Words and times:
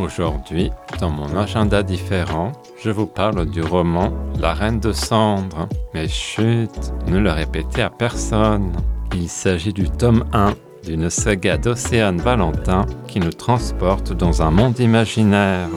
Aujourd'hui, 0.00 0.72
dans 0.98 1.10
mon 1.10 1.36
agenda 1.36 1.82
différent, 1.82 2.52
je 2.82 2.90
vous 2.90 3.06
parle 3.06 3.44
du 3.44 3.60
roman 3.60 4.10
La 4.38 4.54
Reine 4.54 4.80
de 4.80 4.92
Cendre. 4.92 5.68
Mais 5.92 6.08
chut, 6.08 6.70
ne 7.06 7.18
le 7.18 7.30
répétez 7.30 7.82
à 7.82 7.90
personne. 7.90 8.72
Il 9.14 9.28
s'agit 9.28 9.74
du 9.74 9.90
tome 9.90 10.24
1 10.32 10.54
d'une 10.86 11.10
saga 11.10 11.58
d'Océane 11.58 12.16
Valentin 12.16 12.86
qui 13.08 13.20
nous 13.20 13.32
transporte 13.32 14.12
dans 14.12 14.40
un 14.40 14.50
monde 14.50 14.80
imaginaire. 14.80 15.68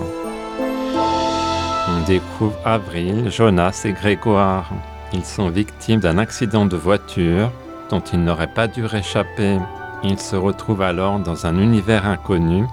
On 1.89 2.07
découvre 2.07 2.55
Avril, 2.63 3.29
Jonas 3.29 3.81
et 3.83 3.91
Grégoire. 3.91 4.71
Ils 5.11 5.25
sont 5.25 5.49
victimes 5.49 5.99
d'un 5.99 6.17
accident 6.17 6.65
de 6.65 6.77
voiture 6.77 7.51
dont 7.89 8.01
ils 8.13 8.23
n'auraient 8.23 8.53
pas 8.53 8.67
dû 8.67 8.85
réchapper. 8.85 9.57
Ils 10.01 10.19
se 10.19 10.37
retrouvent 10.37 10.81
alors 10.81 11.19
dans 11.19 11.45
un 11.45 11.59
univers 11.59 12.05
inconnu 12.07 12.65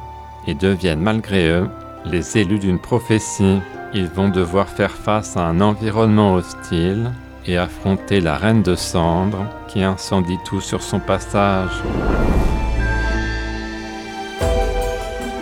et 0.50 0.54
deviennent 0.54 1.00
malgré 1.00 1.48
eux 1.48 1.68
les 2.04 2.36
élus 2.36 2.59
d'une 2.59 2.80
prophétie. 2.80 3.60
Ils 3.95 4.09
vont 4.09 4.28
devoir 4.28 4.68
faire 4.68 4.92
face 4.92 5.36
à 5.36 5.42
un 5.42 5.60
environnement 5.60 6.34
hostile 6.34 7.12
et 7.46 7.57
affronter 7.57 8.20
la 8.20 8.37
reine 8.37 8.62
de 8.62 8.74
cendre 8.74 9.46
qui 9.68 9.82
incendie 9.82 10.38
tout 10.45 10.60
sur 10.60 10.82
son 10.82 10.98
passage. 10.98 11.82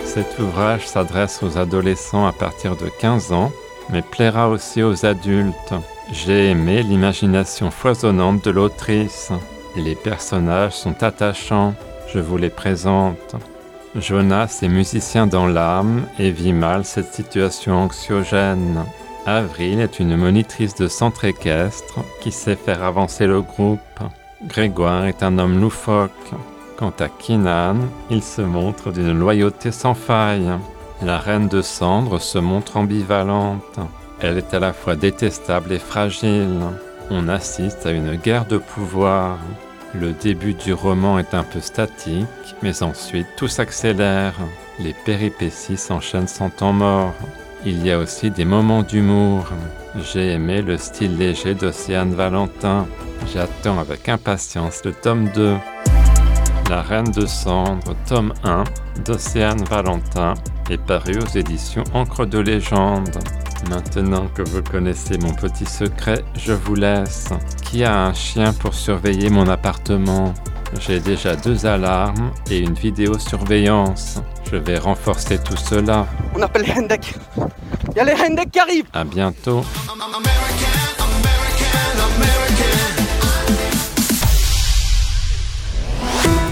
Cet 0.05 0.39
ouvrage 0.39 0.87
s'adresse 0.87 1.41
aux 1.43 1.57
adolescents 1.57 2.25
à 2.25 2.31
partir 2.31 2.75
de 2.75 2.89
15 2.99 3.31
ans, 3.31 3.51
mais 3.91 4.01
plaira 4.01 4.49
aussi 4.49 4.83
aux 4.83 5.05
adultes. 5.05 5.73
J'ai 6.11 6.49
aimé 6.49 6.83
l'imagination 6.83 7.71
foisonnante 7.71 8.43
de 8.43 8.51
l'autrice. 8.51 9.31
Les 9.75 9.95
personnages 9.95 10.73
sont 10.73 11.03
attachants, 11.03 11.73
je 12.11 12.19
vous 12.19 12.37
les 12.37 12.49
présente. 12.49 13.35
Jonas 14.01 14.59
est 14.61 14.67
musicien 14.67 15.27
dans 15.27 15.47
l'âme 15.47 16.05
et 16.17 16.31
vit 16.31 16.53
mal 16.53 16.85
cette 16.85 17.13
situation 17.13 17.75
anxiogène. 17.75 18.83
Avril 19.25 19.79
est 19.79 19.99
une 19.99 20.15
monitrice 20.15 20.75
de 20.75 20.87
centre 20.87 21.25
équestre 21.25 21.99
qui 22.21 22.31
sait 22.31 22.55
faire 22.55 22.83
avancer 22.83 23.27
le 23.27 23.41
groupe. 23.41 23.79
Grégoire 24.47 25.05
est 25.05 25.23
un 25.23 25.37
homme 25.37 25.59
loufoque. 25.59 26.33
Quant 26.77 26.93
à 26.99 27.09
Kinan, 27.09 27.75
il 28.09 28.23
se 28.23 28.41
montre 28.41 28.91
d'une 28.91 29.17
loyauté 29.17 29.71
sans 29.71 29.93
faille. 29.93 30.49
La 31.01 31.17
reine 31.17 31.47
de 31.47 31.61
cendre 31.61 32.19
se 32.19 32.37
montre 32.37 32.77
ambivalente. 32.77 33.79
Elle 34.21 34.37
est 34.37 34.53
à 34.53 34.59
la 34.59 34.73
fois 34.73 34.95
détestable 34.95 35.73
et 35.73 35.79
fragile. 35.79 36.59
On 37.09 37.27
assiste 37.27 37.85
à 37.85 37.91
une 37.91 38.15
guerre 38.15 38.45
de 38.45 38.57
pouvoir. 38.57 39.37
Le 39.95 40.13
début 40.13 40.53
du 40.53 40.73
roman 40.73 41.17
est 41.17 41.33
un 41.33 41.43
peu 41.43 41.59
statique, 41.59 42.27
mais 42.61 42.83
ensuite 42.83 43.27
tout 43.35 43.47
s'accélère. 43.47 44.35
Les 44.79 44.93
péripéties 44.93 45.77
s'enchaînent 45.77 46.27
sans 46.27 46.51
temps 46.51 46.73
mort. 46.73 47.15
Il 47.65 47.83
y 47.85 47.91
a 47.91 47.97
aussi 47.97 48.29
des 48.29 48.45
moments 48.45 48.83
d'humour. 48.83 49.47
J'ai 49.95 50.33
aimé 50.33 50.61
le 50.61 50.77
style 50.77 51.17
léger 51.17 51.55
d'Océane 51.55 52.13
Valentin. 52.13 52.87
J'attends 53.33 53.79
avec 53.79 54.07
impatience 54.07 54.85
le 54.85 54.93
tome 54.93 55.29
2. 55.33 55.57
La 56.69 56.83
Reine 56.83 57.11
de 57.11 57.25
Cendre, 57.25 57.95
tome 58.07 58.31
1 58.43 58.63
d'Océane 59.03 59.63
Valentin 59.63 60.35
est 60.69 60.77
paru 60.77 61.17
aux 61.17 61.37
éditions 61.37 61.83
Encre 61.95 62.27
de 62.27 62.37
légende. 62.37 63.17
Maintenant 63.67 64.27
que 64.33 64.41
vous 64.41 64.61
connaissez 64.61 65.17
mon 65.17 65.33
petit 65.33 65.65
secret, 65.65 66.23
je 66.35 66.53
vous 66.53 66.75
laisse. 66.75 67.29
Qui 67.63 67.83
a 67.83 68.05
un 68.05 68.13
chien 68.13 68.53
pour 68.53 68.73
surveiller 68.73 69.29
mon 69.29 69.47
appartement? 69.47 70.33
J'ai 70.79 70.99
déjà 70.99 71.35
deux 71.35 71.65
alarmes 71.65 72.31
et 72.49 72.59
une 72.59 72.73
vidéosurveillance. 72.73 74.21
Je 74.51 74.57
vais 74.57 74.77
renforcer 74.77 75.39
tout 75.39 75.57
cela. 75.57 76.05
On 76.35 76.41
appelle 76.41 76.63
les 76.63 76.71
Hendek. 76.71 77.15
Il 77.91 77.97
y 77.97 77.99
a 77.99 78.03
les 78.03 78.13
Hendek 78.13 78.51
qui 78.51 78.59
arrivent. 78.59 78.85
À 78.93 79.03
bientôt. 79.03 79.63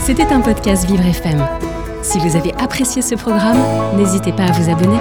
C'était 0.03 0.31
un 0.33 0.41
podcast 0.41 0.85
Vivre 0.85 1.05
FM. 1.05 1.45
Si 2.01 2.17
vous 2.19 2.35
avez 2.35 2.53
apprécié 2.55 3.01
ce 3.01 3.15
programme, 3.15 3.59
n'hésitez 3.97 4.31
pas 4.31 4.45
à 4.45 4.51
vous 4.51 4.69
abonner. 4.71 4.97